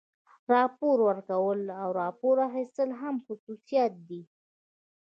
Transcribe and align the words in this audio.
راپور 0.53 0.97
ورکول 1.09 1.61
او 1.81 1.89
راپور 2.01 2.35
اخیستل 2.49 2.89
هم 3.01 3.15
خصوصیات 3.25 3.93
دي. 4.09 4.21